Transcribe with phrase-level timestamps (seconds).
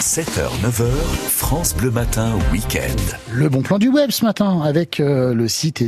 [0.00, 0.86] 7h, 9h,
[1.28, 2.96] France Bleu Matin, week-end.
[3.32, 5.82] Le bon plan du web ce matin avec euh, le site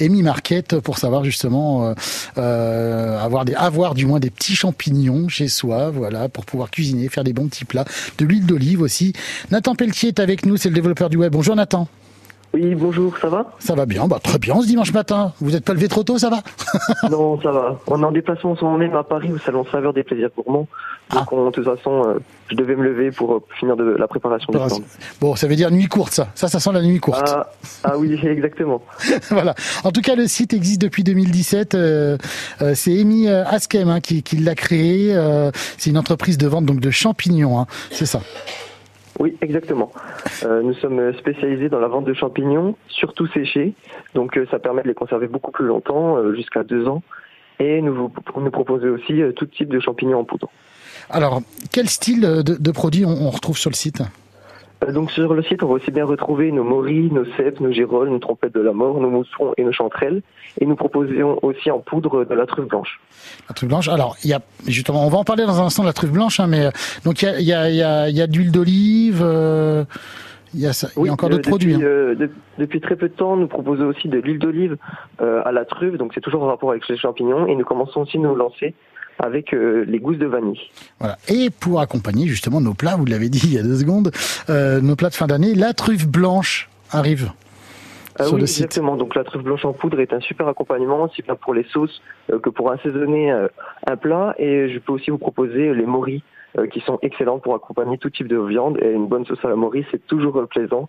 [0.00, 1.94] Amy Market pour savoir justement euh,
[2.38, 7.08] euh, avoir des avoir du moins des petits champignons chez soi, voilà, pour pouvoir cuisiner,
[7.08, 7.84] faire des bons petits plats,
[8.18, 9.14] de l'huile d'olive aussi.
[9.50, 11.32] Nathan Pelletier est avec nous, c'est le développeur du web.
[11.32, 11.88] Bonjour Nathan.
[12.56, 13.44] Oui, bonjour, ça va?
[13.58, 15.34] Ça va bien, bah très bien ce dimanche matin.
[15.42, 16.40] Vous êtes pas levé trop tôt, ça va?
[17.10, 17.78] Non, ça va.
[17.86, 20.30] On est en déplacement en ce moment même à Paris au salon Saveur des plaisirs
[20.34, 20.66] gourmands.
[21.12, 24.08] Donc, on- de toute façon, euh, je devais me lever pour euh, finir de la
[24.08, 24.82] préparation du stand.
[25.20, 26.28] Bon, ça veut dire nuit courte, ça.
[26.34, 27.22] Ça, ça sent la nuit courte.
[27.28, 27.46] Ah,
[27.84, 28.80] ah oui, exactement.
[29.30, 29.54] voilà.
[29.84, 31.74] En tout cas, le site existe depuis 2017.
[31.74, 32.16] euh,
[32.62, 35.14] euh, c'est Amy Askem hein, qui, qui l'a créé.
[35.14, 37.58] euh, c'est une entreprise de vente donc de champignons.
[37.60, 37.66] hein.
[37.90, 38.20] C'est ça.
[39.18, 39.92] Oui, exactement.
[40.44, 43.74] Euh, nous sommes spécialisés dans la vente de champignons, surtout séchés.
[44.14, 47.02] Donc, euh, ça permet de les conserver beaucoup plus longtemps, euh, jusqu'à deux ans.
[47.58, 50.50] Et nous, vous, nous proposons aussi tout type de champignons en poudre.
[51.08, 51.40] Alors,
[51.72, 54.02] quel style de, de produits on, on retrouve sur le site?
[54.92, 58.10] Donc sur le site, on va aussi bien retrouver nos morilles, nos cèpes, nos girolles,
[58.10, 60.22] nos trompettes de la mort, nos mousserons et nos chanterelles.
[60.60, 63.00] Et nous proposons aussi en poudre de la truffe blanche.
[63.48, 63.88] La truffe blanche.
[63.88, 66.12] Alors, il y a justement, on va en parler dans un instant de la truffe
[66.12, 66.70] blanche, hein, mais euh,
[67.04, 69.20] donc il y a, il y a, il y a, y a de l'huile d'olive.
[69.22, 69.84] euh,
[70.54, 71.72] il y a, ça, il y a encore euh, d'autres produits.
[71.72, 71.88] Depuis, hein.
[71.88, 74.76] euh, de- depuis très peu de temps, nous proposons aussi de l'huile d'olive
[75.20, 77.46] euh, à la truffe, donc c'est toujours en rapport avec les champignons.
[77.46, 78.74] Et nous commençons aussi à nous lancer
[79.18, 80.60] avec euh, les gousses de vanille.
[80.98, 81.18] Voilà.
[81.28, 84.12] Et pour accompagner justement nos plats, vous l'avez dit il y a deux secondes,
[84.50, 87.30] euh, nos plats de fin d'année, la truffe blanche arrive.
[88.18, 88.64] Ah sur oui, le site.
[88.64, 88.96] exactement.
[88.96, 92.00] Donc la truffe blanche en poudre est un super accompagnement, aussi bien pour les sauces
[92.32, 93.48] euh, que pour assaisonner euh,
[93.86, 94.34] un plat.
[94.38, 96.22] Et je peux aussi vous proposer les morilles
[96.58, 98.78] euh, qui sont excellentes pour accompagner tout type de viande.
[98.82, 100.88] Et une bonne sauce à la morille, c'est toujours plaisant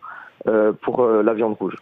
[0.81, 1.75] pour la viande rouge.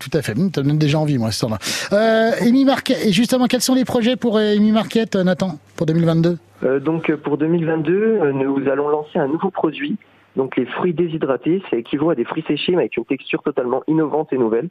[0.00, 0.32] Tout à fait.
[0.32, 1.58] Hum, Ça me donne déjà envie, moi, ce temps-là.
[1.92, 2.96] Euh, Amy Market.
[3.04, 7.36] Et justement, quels sont les projets pour Amy euh, Nathan, pour 2022 Euh, donc pour
[7.36, 9.96] 2022, euh, nous allons lancer un nouveau produit.
[10.36, 13.82] Donc les fruits déshydratés, ça équivaut à des fruits séchés mais avec une texture totalement
[13.88, 14.68] innovante et nouvelle.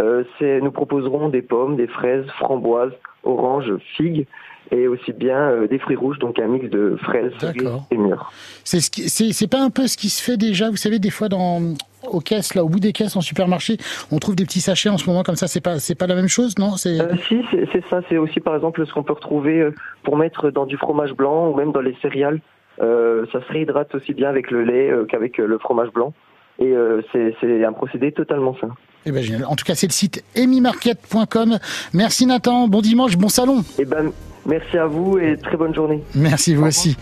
[0.00, 2.92] Euh, c'est- nous proposerons des pommes, des fraises, framboises,
[3.22, 4.26] oranges, figues
[4.72, 7.32] et aussi bien euh, des fruits rouges, donc un mix de fraises,
[7.92, 8.32] et mûres.
[8.64, 11.10] C'est ce c'est c'est pas un peu ce qui se fait déjà, vous savez, des
[11.10, 11.60] fois dans
[12.10, 13.76] aux caisses, là, au bout des caisses en supermarché,
[14.10, 15.46] on trouve des petits sachets en ce moment comme ça.
[15.46, 16.76] C'est pas, c'est pas la même chose, non?
[16.76, 18.00] C'est Euh, si, c'est c'est ça.
[18.08, 19.68] C'est aussi par exemple ce qu'on peut retrouver
[20.02, 22.40] pour mettre dans du fromage blanc ou même dans les céréales.
[22.80, 26.12] Euh, ça se réhydrate aussi bien avec le lait euh, qu'avec euh, le fromage blanc.
[26.60, 26.72] Et
[27.10, 28.68] c'est un procédé totalement sain.
[29.06, 29.44] Eh ben.
[29.44, 31.58] En tout cas, c'est le site amymarket.com.
[31.92, 32.68] Merci Nathan.
[32.68, 33.64] Bon dimanche, bon salon.
[33.76, 34.12] Eh ben,
[34.46, 36.04] merci à vous et très bonne journée.
[36.14, 36.96] Merci vous aussi.